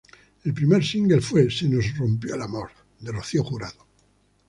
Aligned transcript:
El 0.43 0.55
primer 0.55 0.83
single 0.83 1.21
fue 1.21 1.51
"Se 1.51 1.69
nos 1.69 1.95
rompió 1.95 2.33
el 2.33 2.41
amor" 2.41 2.71
de 2.99 3.11
Rocío 3.11 3.43
Jurado. 3.43 3.85